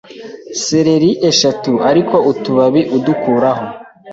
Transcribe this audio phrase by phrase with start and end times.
[0.63, 3.65] Seleri eshatu ariko utubabi udukuraho